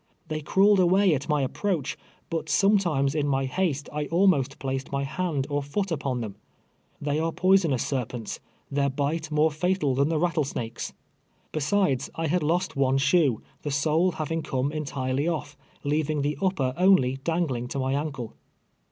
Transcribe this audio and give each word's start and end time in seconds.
They 0.29 0.41
crawled 0.41 0.79
away 0.79 1.13
at 1.13 1.29
my 1.29 1.43
ap 1.43 1.53
proach, 1.53 1.95
but 2.31 2.49
sometimes 2.49 3.13
in 3.13 3.27
my 3.27 3.45
haste, 3.45 3.87
I 3.93 4.05
almost 4.07 4.57
placed 4.57 4.91
my 4.91 5.03
hand 5.03 5.45
or 5.47 5.59
f<:)ot 5.61 5.91
upon 5.91 6.21
them. 6.21 6.37
They 6.99 7.19
are 7.19 7.31
poisonous 7.31 7.85
serpents— 7.85 8.39
their 8.71 8.89
bite 8.89 9.29
more 9.29 9.51
tatal 9.51 9.93
than 9.95 10.09
the 10.09 10.17
rattlesnake's. 10.17 10.93
Besides, 11.51 12.09
I 12.15 12.25
had 12.25 12.41
lost 12.41 12.75
one 12.75 12.97
shoe, 12.97 13.43
the 13.61 13.69
sole 13.69 14.13
having 14.13 14.41
come 14.41 14.71
entirely 14.71 15.25
ofl', 15.25 15.55
leaving 15.83 16.23
the 16.23 16.35
upper 16.41 16.73
only 16.77 17.17
dangling 17.23 17.67
to 17.67 17.77
my 17.77 17.93
ankle. 17.93 18.33